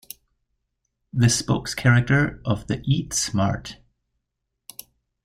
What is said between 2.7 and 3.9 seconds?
Eat Smart.